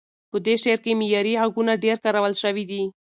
[0.31, 2.83] په دې شعر کې معیاري غږونه ډېر کارول شوي دي.